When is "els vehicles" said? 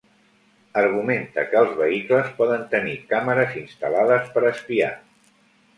1.61-2.33